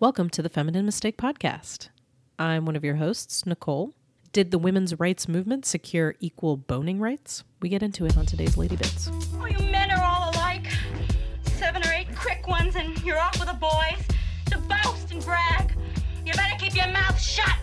[0.00, 1.90] Welcome to the Feminine Mistake Podcast.
[2.38, 3.92] I'm one of your hosts, Nicole.
[4.32, 7.44] Did the women's rights movement secure equal boning rights?
[7.60, 9.10] We get into it on today's Lady Bits.
[9.34, 10.68] Oh, you men are all alike.
[11.42, 14.02] Seven or eight quick ones, and you're off with the boys
[14.46, 15.76] to boast and brag.
[16.24, 17.58] You better keep your mouth shut.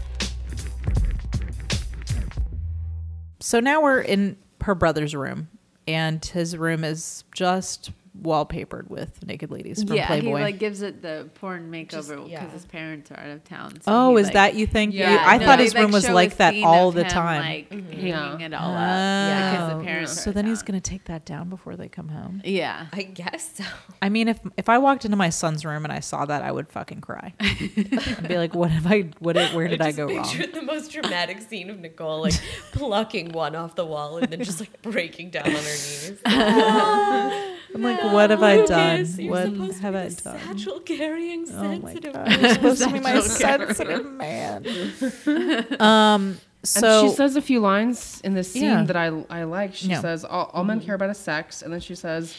[3.39, 5.47] So now we're in her brother's room,
[5.87, 7.89] and his room is just
[8.21, 10.37] wallpapered with naked ladies from yeah, Playboy.
[10.37, 12.49] he like gives it the porn makeover because yeah.
[12.49, 13.81] his parents are out of town.
[13.81, 14.93] So oh, he, is like- that you think?
[14.93, 17.41] Yeah, You- I no, thought his like, room was like that all the him, time.
[17.41, 17.91] like mm-hmm.
[17.91, 18.45] hanging Yeah.
[18.45, 18.77] it all up.
[18.77, 19.77] Yeah, because Oh.
[19.77, 20.23] the parents.
[20.23, 22.41] So are then he's gonna take that down before they come home.
[22.43, 22.87] Yeah.
[22.93, 23.63] I guess so.
[24.01, 26.51] I mean, if if I walked into my son's room and I saw that, I
[26.51, 27.33] would fucking cry.
[27.39, 29.09] I'd be like, "What have I?
[29.19, 29.37] What?
[29.53, 32.33] Where did I, just go wrong?" the most dramatic scene of Nicole like
[32.71, 36.19] plucking one off the wall and then just like breaking down on her knees.
[37.77, 39.05] I'm like, "What have I done?
[39.17, 42.31] You're What supposed to have be I done?" Satchel carrying Oh my god!
[42.41, 44.65] You're supposed to be my sensitive man.
[45.79, 46.39] Um.
[46.63, 48.83] So and she says a few lines in the scene Yeah.
[48.83, 49.73] that I I like.
[49.75, 50.01] She Yeah.
[50.01, 52.35] says all, all men care about is sex, and then she says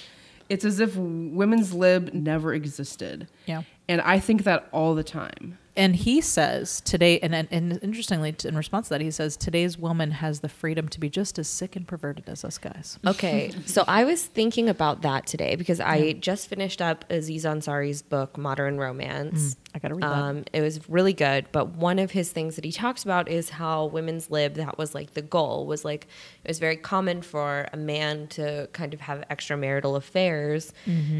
[0.48, 3.28] it's as if women's lib never existed.
[3.47, 3.62] yeah.
[3.89, 5.56] And I think that all the time.
[5.78, 9.78] And he says today and, and and interestingly in response to that he says today's
[9.78, 12.98] woman has the freedom to be just as sick and perverted as us guys.
[13.06, 18.02] Okay, so I was thinking about that today because I just finished up Aziz Ansari's
[18.02, 19.54] book Modern Romance.
[19.54, 19.58] Mm.
[19.78, 22.64] I gotta read that Um, it was really good, but one of his things that
[22.64, 26.08] he talks about is how women's lib that was like the goal was like
[26.44, 30.72] it was very common for a man to kind of have extramarital affairs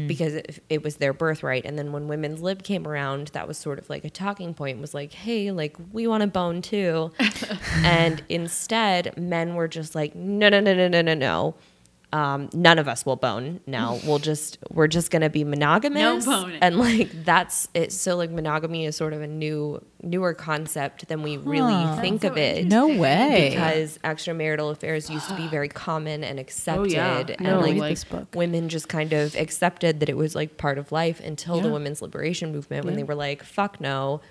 [0.07, 3.57] because it, it was their birthright, and then when women's lib came around, that was
[3.57, 4.79] sort of like a talking point.
[4.81, 7.11] Was like, hey, like we want a bone too,
[7.83, 11.55] and instead men were just like, no, no, no, no, no, no, no.
[12.11, 13.99] Um, none of us will bone now.
[14.05, 16.25] We'll just we're just gonna be monogamous.
[16.25, 16.57] boning.
[16.61, 17.91] And like that's it.
[17.91, 22.01] So like monogamy is sort of a new newer concept than we really Huh.
[22.01, 22.65] think That's of it.
[22.67, 27.25] no way Because extramarital affairs used to be very common and accepted, yeah.
[27.37, 28.27] and No, like, like- this book.
[28.33, 32.01] women just kind of accepted that it was like part of life until the women's
[32.01, 34.21] liberation movement when they were like, "Fuck no,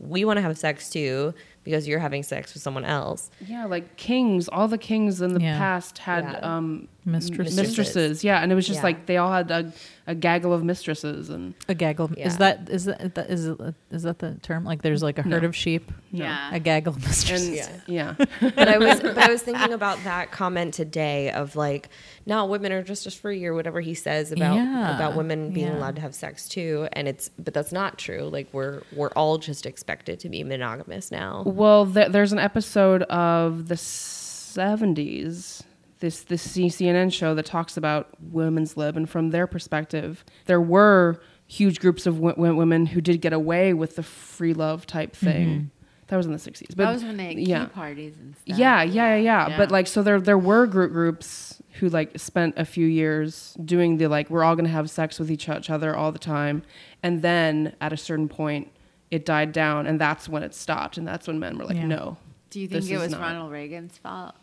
[0.00, 1.34] we want to have sex too
[1.64, 4.48] because you're having sex with someone else." Yeah, like kings.
[4.48, 5.58] All the kings in the Yeah.
[5.58, 6.56] past had Yeah.
[6.56, 7.56] um, Mistresses.
[7.56, 8.24] mistresses.
[8.24, 8.84] Yeah, and it was just Yeah.
[8.84, 9.72] like they all had a,
[10.06, 12.26] a gaggle of mistresses, and a gaggle Yeah.
[12.26, 13.58] is that is that, that is it,
[13.90, 15.48] is that the term like there's like a herd No.
[15.48, 16.50] of sheep Yeah.
[16.52, 18.14] a gaggle of mistresses and Yeah.
[18.18, 21.88] yeah, but I was but I was thinking about that comment today of like
[22.26, 25.68] no women are just as free or whatever he says about Yeah, about women being
[25.68, 25.76] yeah.
[25.78, 29.38] allowed to have sex too and it's but that's not true like we're we're all
[29.38, 35.62] just expected to be monogamous now Well, th- there's an episode of the 70s,
[36.00, 40.60] this this C- CNN show that talks about women's lib, and from their perspective, there
[40.60, 44.86] were huge groups of w- w- women who did get away with the free love
[44.86, 45.26] type mm-hmm.
[45.26, 45.70] thing.
[46.08, 46.68] That was in the 60s.
[46.68, 47.66] But that was when they had yeah.
[47.66, 48.58] parties and stuff.
[48.58, 49.48] Yeah, yeah, yeah, yeah.
[49.48, 49.56] Yeah.
[49.58, 53.98] But like, so there there were group groups who like spent a few years doing
[53.98, 56.62] the like we're all gonna have sex with each each other all the time,
[57.02, 58.70] and then at a certain point,
[59.10, 61.86] it died down, and that's when it stopped, and that's when men were like, Yeah.
[61.86, 62.16] no.
[62.50, 64.34] Do you think This it is was not- Ronald Reagan's fault?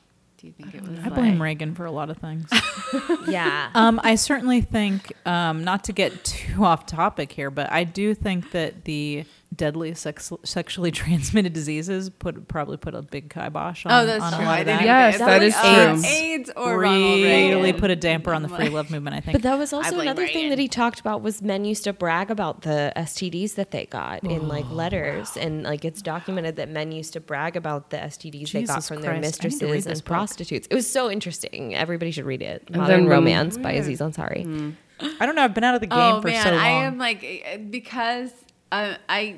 [0.46, 1.00] Do you think it was?
[1.04, 2.48] i blame like- reagan for a lot of things
[3.28, 7.84] yeah um i certainly think um not to get too off topic here but i
[7.84, 9.26] do think that the
[9.56, 14.24] deadly sex- sexually transmitted diseases put probably put a big kibosh oh, on, Oh, that's
[14.24, 14.44] on true.
[14.44, 14.82] a lot of that.
[14.84, 16.10] Yes, even- that was is true.
[16.10, 19.34] oh, AIDS or Ronald really put a damper on the free love movement i think
[19.34, 21.94] but that was also blame another thing that he talked about was men used to
[21.94, 26.56] brag about the STDs that they got in like oh, letters and like it's documented
[26.58, 29.60] that men used to brag about the STDs they got from their Christ, I need
[29.60, 30.06] to read mistresses and book.
[30.06, 30.68] prostitutes.
[30.70, 31.76] It was so interesting.
[31.76, 32.70] Everybody should read it.
[32.70, 34.44] Modern then when- Romance by Aziz Ansari.
[34.44, 34.72] Hmm.
[35.20, 36.60] i don't know i've been out of the oh, game oh for man, so long
[36.60, 38.32] I am like because
[38.72, 39.38] uh, I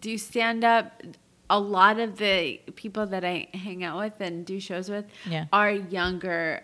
[0.00, 1.02] do stand up.
[1.50, 5.46] A lot of the people that I hang out with and do shows with Yeah.
[5.50, 6.62] are younger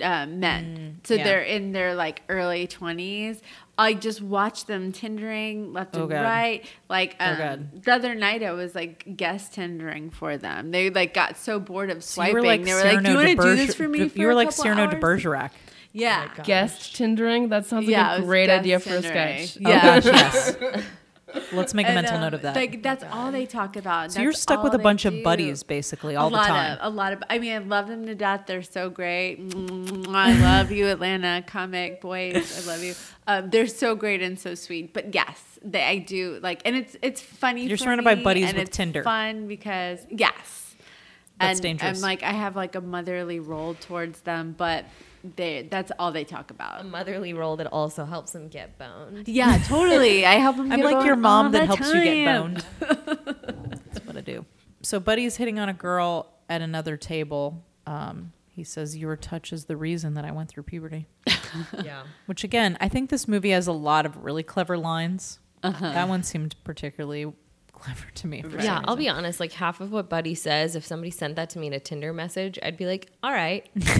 [0.00, 1.24] uh, men, so yeah.
[1.24, 3.42] they're in their like early twenties.
[3.76, 6.22] I just watch them Tindering left Oh, and God.
[6.22, 6.64] right.
[6.88, 7.82] Like Oh, um, God.
[7.82, 10.70] the other night, I was like guest Tindering for them.
[10.70, 12.34] They like got so bored of So swiping.
[12.34, 14.08] were like they were like, "Do you want de to do this for me?" You
[14.10, 14.96] for were a like couple Cyrano de?
[14.98, 15.50] Bergerac.
[15.92, 16.28] Yeah.
[16.44, 17.48] Guest Tindering.
[17.50, 19.46] That sounds like Yeah, a great guest idea for a Tindering.
[19.48, 19.56] sketch.
[19.60, 19.80] Yeah.
[19.96, 20.56] Oh gosh, yes.
[21.52, 22.56] Let's make a And, mental um, note of that.
[22.56, 24.12] Like that's all they talk about.
[24.12, 25.22] so you're stuck with a bunch of do.
[25.22, 26.78] buddies basically all a the lot time.
[26.78, 27.22] Of, a lot of.
[27.28, 28.44] I mean, I love them to death.
[28.46, 29.38] They're so great.
[30.08, 32.68] I love you, Atlanta comic boys.
[32.68, 32.94] I love you.
[33.26, 34.92] Um, they're so great and so sweet.
[34.92, 37.66] But yes, they, I do like, and it's it's funny.
[37.66, 39.02] You're for surrounded by buddies and with it's Tinder.
[39.04, 40.74] Fun because yes,
[41.38, 41.98] That's and dangerous.
[41.98, 44.84] I'm like I have like a motherly role towards them, but
[45.36, 46.80] they that's all they talk about.
[46.80, 49.28] a motherly role that also helps them get boned.
[49.28, 50.24] Yeah, totally.
[50.24, 50.68] I help them.
[50.70, 50.86] Get boned.
[50.88, 52.64] I'm like your mom all that the helps you get boned.
[52.80, 54.44] That's what I do.
[54.82, 57.64] So Buddy's hitting on a girl at another table.
[57.86, 61.06] Um, he says, "Your touch is the reason that I went through puberty."
[61.82, 62.04] Yeah.
[62.26, 65.40] Which again, I think this movie has a lot of really clever lines.
[65.64, 65.92] Uh-huh.
[65.92, 67.32] That one seemed particularly
[67.80, 68.42] clever to me.
[68.42, 69.40] For Yeah, I'll be honest.
[69.40, 72.12] Like half of what Buddy says, if somebody sent that to me in a Tinder
[72.12, 73.94] message, I'd be like, "All right." like,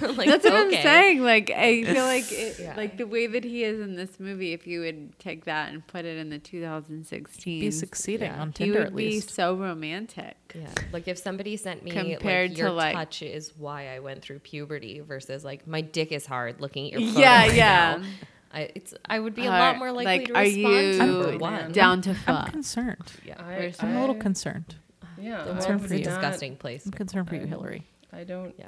[0.00, 1.22] That's what I'm saying.
[1.22, 2.74] Like I feel like it, Yeah.
[2.76, 4.52] like the way that he is in this movie.
[4.52, 8.40] If you would take that and put it in the 2016, Be succeeding Yeah.
[8.40, 10.36] on he Tinder would at be so romantic.
[10.54, 14.22] Yeah, like if somebody sent me Compared like to, like- touch is why I went
[14.22, 17.96] through puberty versus like my dick is hard looking at your phone Yeah, right yeah.
[18.00, 18.06] now,
[18.52, 21.38] I it's I would be a lot more likely like, to respond to you for
[21.38, 21.72] one.
[21.72, 22.28] down to fuck.
[22.28, 22.52] I'm fuck?
[22.52, 23.12] concerned.
[23.24, 24.74] yeah, I, I'm a little concerned.
[25.18, 26.84] Yeah, the I world's would a not- disgusting place.
[26.86, 27.86] I'm concerned for you, I'm- Hillary.
[28.12, 28.54] I don't.
[28.58, 28.66] Yeah.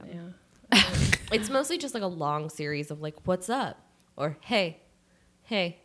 [0.72, 0.82] Yeah.
[1.32, 3.80] It's mostly just like a long series of like, "What's up?"
[4.16, 4.78] or "Hey,
[5.42, 5.78] hey,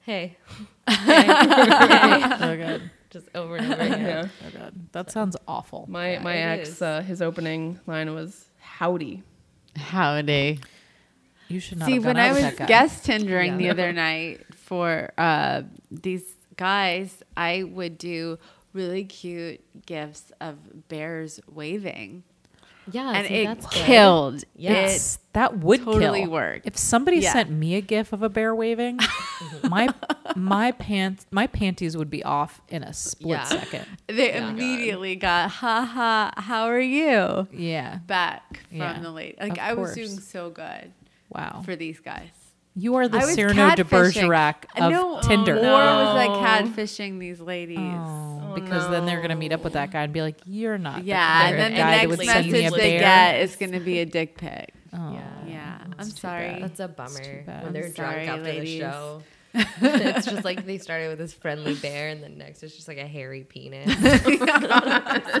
[0.00, 2.90] hey, hey, hey." Oh god.
[3.08, 4.00] just over and over again.
[4.00, 4.28] yeah.
[4.46, 4.74] Oh god.
[4.92, 5.86] That sounds awful.
[5.88, 9.22] My Yeah, my ex, uh, his opening line was "Howdy."
[9.76, 10.60] Howdy.
[11.50, 13.56] You should not See, when I was guest Tindering Yeah.
[13.56, 16.24] the other night for uh, these
[16.56, 18.38] guys, I would do
[18.72, 22.22] really cute gifts of bears waving,
[22.92, 23.84] Yeah, and see, it that's good.
[23.84, 24.44] killed.
[24.54, 26.30] Yes, that would totally kill.
[26.30, 26.66] worked.
[26.68, 27.32] If somebody Yeah.
[27.32, 29.00] sent me a gif of a bear waving,
[29.68, 29.88] my
[30.36, 33.44] my pants my panties would be off in a split Yeah.
[33.44, 33.86] second.
[34.06, 37.48] They immediately got, ha ha, how are you?
[37.52, 37.98] Yeah.
[38.06, 39.36] Back from Yeah, the late.
[39.40, 40.92] Like, of I was doing so good
[41.30, 41.62] Wow.
[41.64, 42.28] for these guys.
[42.76, 43.84] You are the I Cyrano de.
[43.84, 45.56] Bergerac of no, Tinder.
[45.56, 46.40] Or was I oh.
[46.40, 47.78] catfishing these ladies?
[47.80, 50.78] Oh, oh, because then they're gonna meet up with that guy and be like, "You're
[50.78, 52.90] not." Yeah, the and then the guy that next would send me a message they
[52.92, 54.72] bear." get is going to be a dick pic.
[54.92, 55.78] Oh, Yeah, yeah.
[55.98, 56.46] I'm sorry.
[56.46, 56.62] bad.
[56.62, 58.80] That's a bummer too when I'm they're sorry, drunk after ladies.
[58.80, 59.22] the show.
[59.82, 62.98] it's just like they started with this friendly bear, and then next it's just like
[62.98, 63.88] a hairy penis.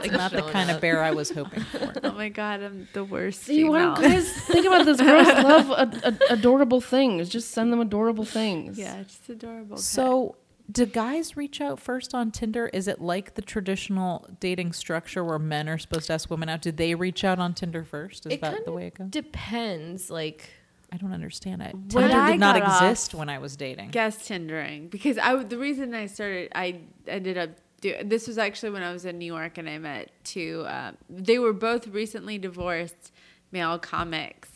[0.00, 1.92] Like not the showing kind of bear I was hoping for.
[2.02, 3.48] Oh my god, I'm the worst.
[3.48, 3.94] You why female.
[3.94, 5.00] don't guys think about this?
[5.00, 7.28] Girls love ad- ad- adorable things.
[7.28, 8.78] Just send them adorable things.
[8.78, 9.76] Yeah, just adorable.
[9.76, 9.84] pet.
[9.84, 10.36] So,
[10.70, 12.68] do guys reach out first on Tinder?
[12.72, 16.62] Is it like the traditional dating structure where men are supposed to ask women out?
[16.62, 18.26] Do they reach out on Tinder first?
[18.26, 19.08] Is It that kind the of way it goes?
[19.10, 20.10] depends.
[20.10, 20.48] Like,
[20.92, 21.74] I don't understand it.
[21.88, 23.90] Tinder did not exist when I was dating.
[23.90, 27.50] guest Tindering because I the reason I started I ended up
[27.80, 30.64] do this was actually when I was in New York and I met two.
[30.66, 33.12] Um, they were both recently divorced
[33.52, 34.49] male comics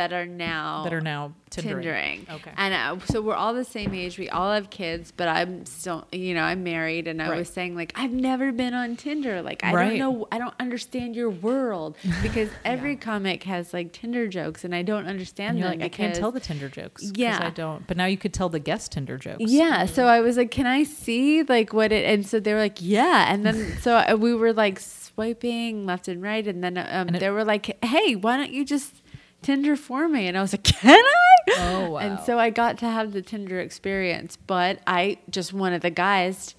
[0.00, 1.82] that are now that are now Tindering.
[1.84, 2.30] Tindering.
[2.36, 2.52] Okay.
[2.56, 4.16] And uh, so we're all the same age.
[4.18, 7.08] We all have kids, but I'm still, you know, I'm married.
[7.08, 7.38] And I Right.
[7.38, 9.42] was saying, like, I've never been on Tinder.
[9.42, 9.98] Like, I Right.
[9.98, 10.28] don't know.
[10.30, 15.06] I don't understand your world because every comic has like Tinder jokes, and I don't
[15.06, 15.68] understand them.
[15.70, 17.10] like, I can't tell the Tinder jokes.
[17.16, 17.40] Yeah.
[17.42, 17.84] I don't.
[17.86, 19.42] But now you could tell the guest Tinder jokes.
[19.44, 19.86] Yeah.
[19.86, 22.04] So I was like, can I see like what it?
[22.06, 23.30] And so they were like, yeah.
[23.32, 27.16] And then so uh, we were like swiping left and right, and then um, And
[27.16, 28.99] it- they were like, hey, why don't you just
[29.42, 30.26] Tinder for me?
[30.28, 31.52] And I was like, can I?
[31.56, 31.98] Oh, wow.
[31.98, 36.54] And so I got to have the Tinder experience, but I just wanted the guys,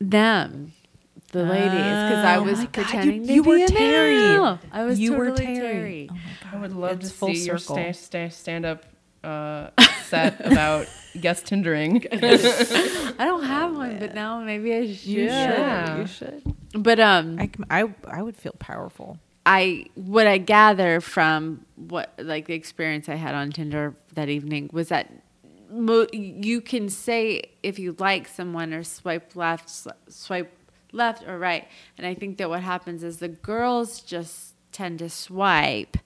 [0.00, 0.72] them.
[1.32, 4.14] The ladies, because I Oh was my God, pretending you- to you be were Terry.
[4.14, 4.60] male.
[4.72, 5.58] I was You were totally Terry.
[5.58, 6.08] Terry.
[6.10, 6.20] Oh my
[6.50, 6.54] God.
[6.56, 7.76] I would love It's to full see your circle.
[7.76, 8.84] sta- sta- stand-up
[9.24, 9.70] uh,
[10.04, 10.86] set about
[11.20, 12.06] guest Tindering.
[13.18, 15.04] I don't have one, but now maybe I should.
[15.06, 15.98] You Yeah.
[15.98, 16.42] You should.
[16.74, 17.50] But um, I,
[17.82, 19.18] I, I would feel powerful.
[19.46, 24.68] I what I gather from what like the experience I had on Tinder that evening
[24.72, 25.10] was that
[25.70, 29.70] mo- you can say if you like someone or swipe left,
[30.08, 30.52] swipe
[30.90, 35.08] left or right, and I think that what happens is the girls just tend to
[35.08, 35.96] swipe,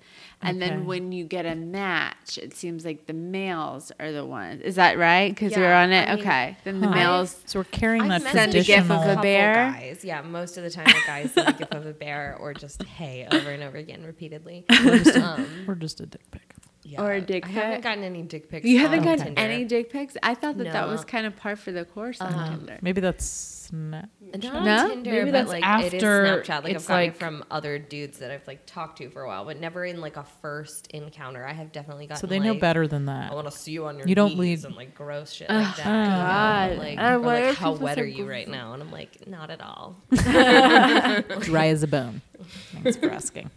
[0.43, 0.69] and Okay.
[0.71, 4.63] then when you get a match, it seems like the males are the ones.
[4.63, 5.29] Is that right?
[5.35, 6.09] Because we're on it.
[6.09, 6.95] I mean, okay, then the Huh.
[6.95, 7.37] males.
[7.47, 9.71] So we're carrying I've that Send a gif of a bear?
[9.73, 10.05] Guys.
[10.05, 12.83] Yeah, most of the time the guys send a gif of a bear or just
[12.85, 14.65] hey over and over again repeatedly.
[15.23, 16.43] um, We're just a dick pic.
[16.85, 17.03] yeah.
[17.03, 17.57] Or a dick pic.
[17.57, 18.65] I haven't gotten any dick pics.
[18.67, 19.41] You haven't on gotten Tinder.
[19.43, 20.17] any dick pics.
[20.23, 22.79] I thought that that was kind of par for the course on Um, Tinder.
[22.83, 24.09] Maybe that's not.
[24.21, 24.89] Not on No?
[24.89, 26.65] Tinder, Maybe but that's like it is Snapchat.
[26.65, 29.23] Like it's I've gotten like- it from other dudes that I've like talked to for
[29.23, 31.45] a while, but never in like a first encounter.
[31.45, 32.21] I have definitely gotten.
[32.21, 33.27] So they know better than that.
[33.27, 33.35] I that.
[33.35, 35.77] want to see you on your You don't knees lead- and like gross shit like
[35.77, 35.85] that.
[35.85, 36.71] God.
[36.71, 36.83] You know?
[36.83, 38.73] Like, or, like how wet are you right now?
[38.75, 39.97] And I'm like, not at all.
[40.11, 42.23] Dry as a bone.
[42.83, 43.51] Thanks for asking.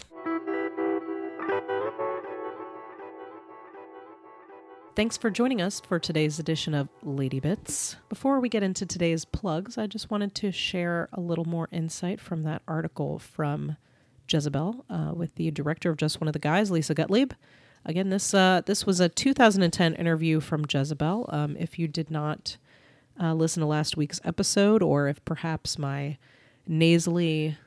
[4.95, 7.95] Thanks for joining us for today's edition of Lady Bits.
[8.09, 12.21] Before we get into today's plugs, I just wanted to share a little more insight
[12.21, 13.77] from that article from
[14.29, 17.33] Jezebel uh, with the director of Just One of the Guys, Lisa Gottlieb.
[17.83, 21.27] Again, this uh, this was a 2010 interview from Jezebel.
[21.29, 22.57] Um, if you did not
[23.19, 26.19] uh, listen to last week's episode, or if perhaps my
[26.67, 27.57] nasally,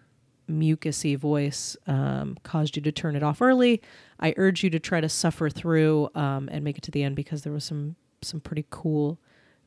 [0.50, 3.82] mucusy voice um, caused you to turn it off early,
[4.20, 7.16] I urge you to try to suffer through um, and make it to the end
[7.16, 9.18] because there was some some pretty cool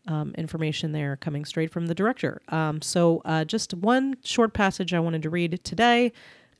[0.07, 2.41] um, information there coming straight from the director.
[2.49, 6.11] Um, so, uh, just one short passage I wanted to read today.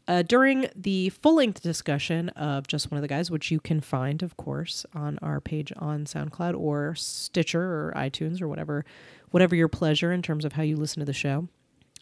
[0.08, 3.80] Uh, during the full length discussion of Just One of the Guys, which you can
[3.80, 8.86] find, of course, on our page on SoundCloud or Stitcher or iTunes or whatever,
[9.30, 11.48] whatever your pleasure in terms of how you listen to the show.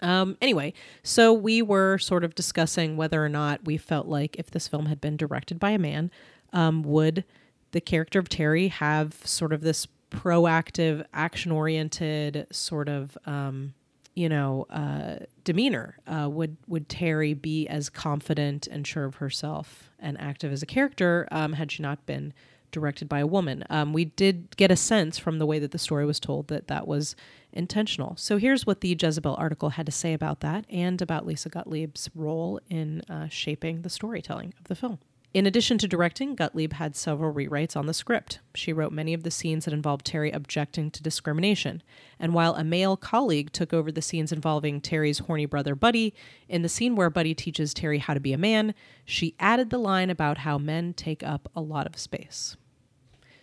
[0.02, 0.74] Um, anyway,
[1.04, 4.86] so we were sort of discussing whether or not we felt like if this film
[4.88, 6.12] had been directed by a man,
[6.54, 7.24] um, would
[7.72, 13.74] the character of Terry have sort of this proactive, action oriented sort of, um,
[14.16, 15.98] you know, uh, demeanor?
[16.08, 20.68] Uh, would would Terry be as confident and sure of herself and active as a
[20.68, 22.34] character um, had she not been
[22.72, 23.64] directed by a woman?
[23.70, 26.68] Um, we did get a sense from the way that the story was told that
[26.68, 27.16] that was
[27.54, 28.16] intentional.
[28.18, 32.10] So here's what the Jezebel article had to say about that and about Lisa Gottlieb's
[32.14, 35.00] role in uh, shaping the storytelling of the film.
[35.38, 38.40] In addition to directing, Gottlieb had several rewrites on the script.
[38.56, 41.84] She wrote many of the scenes that involved Terry objecting to discrimination.
[42.20, 46.16] And while a male colleague took over the scenes involving Terry's horny brother Buddy,
[46.50, 48.74] in the scene where Buddy teaches Terry how to be a man,
[49.06, 52.58] she added the line about how men take up a lot of space.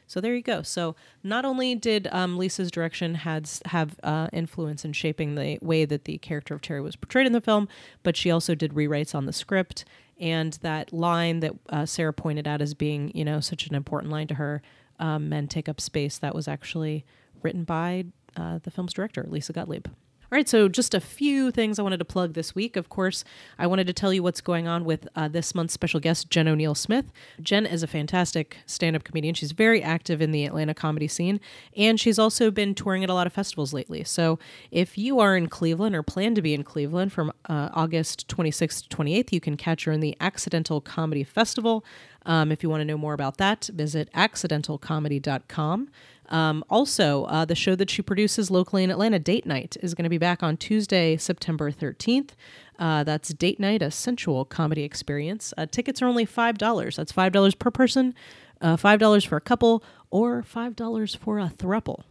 [0.08, 0.62] So there you go.
[0.62, 5.84] So not only did um, Lisa's direction had have uh, influence in shaping the way
[5.84, 7.68] that the character of Terry was portrayed in the film,
[8.02, 9.84] but she also did rewrites on the script.
[10.18, 14.12] And that line that uh, Sarah pointed out as being, you know, such an important
[14.12, 14.62] line to her,
[14.98, 17.04] um, "Men take up space," that was actually
[17.42, 18.06] written by
[18.36, 19.86] uh, the film's director, Lisa Gottlieb.
[20.32, 22.76] All right, so just a few things I wanted to plug this week.
[22.76, 23.24] Of course,
[23.58, 26.48] I wanted to tell you what's going on with uh, this month's special guest, Jen
[26.48, 27.12] O'Neill Smith.
[27.42, 29.34] Jen is a fantastic stand up comedian.
[29.34, 31.40] She's very active in the Atlanta comedy scene,
[31.76, 34.02] and she's also been touring at a lot of festivals lately.
[34.02, 34.38] So
[34.70, 38.88] if you are in Cleveland or plan to be in Cleveland from uh, August 26th
[38.88, 41.84] to 28th, you can catch her in the Accidental Comedy Festival.
[42.26, 45.90] Um, if you want to know more about that, visit accidentalcomedy.com.
[46.28, 50.04] Um, also, uh, the show that she produces locally in Atlanta, Date Night, is going
[50.04, 52.30] to be back on Tuesday, September 13th.
[52.78, 55.52] Uh, that's Date Night, a sensual comedy experience.
[55.56, 56.96] Uh, tickets are only $5.
[56.96, 58.14] That's $5 per person,
[58.60, 62.04] uh, $5 for a couple, or $5 for a thruple,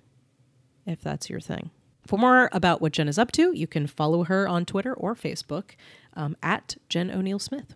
[0.86, 1.72] if that's your thing.
[2.06, 5.16] For more about what Jen is up to, you can follow her on Twitter or
[5.16, 5.72] Facebook
[6.16, 7.76] um, at Jen O'Neill Smith.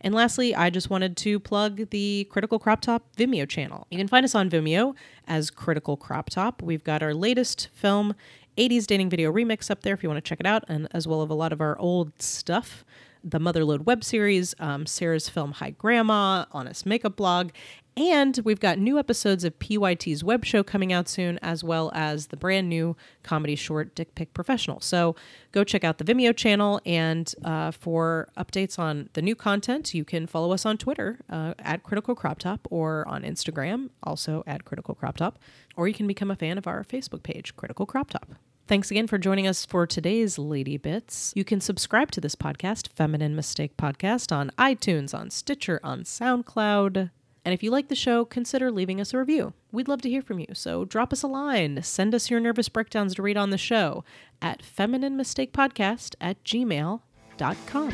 [0.00, 3.86] And lastly, I just wanted to plug the Critical Crop Top Vimeo channel.
[3.90, 4.94] You can find us on Vimeo
[5.28, 6.62] as Critical Crop Top.
[6.62, 8.14] We've got our latest film,
[8.56, 11.06] 80s Dating Video Remix, up there if you want to check it out, and as
[11.06, 12.84] well as a lot of our old stuff
[13.22, 17.50] the Motherload web series, um, Sarah's film Hi Grandma, Honest Makeup blog,
[17.96, 22.28] and we've got new episodes of PYT's web show coming out soon, as well as
[22.28, 24.80] the brand new comedy short Dick Pick Professional.
[24.80, 25.16] So
[25.52, 26.80] go check out the Vimeo channel.
[26.86, 31.54] And uh, for updates on the new content, you can follow us on Twitter uh,
[31.58, 35.38] at Critical Crop Top or on Instagram, also at Critical Crop Top.
[35.76, 38.34] Or you can become a fan of our Facebook page, Critical Crop Top.
[38.70, 41.32] Thanks again for joining us for today's Lady Bits.
[41.34, 47.10] You can subscribe to this podcast, Feminine Mistake Podcast, on iTunes, on Stitcher, on SoundCloud.
[47.44, 49.54] And if you like the show, consider leaving us a review.
[49.72, 51.82] We'd love to hear from you, so drop us a line.
[51.82, 54.04] Send us your nervous breakdowns to read on the show
[54.40, 57.92] at femininemistakepodcast at gmail.com.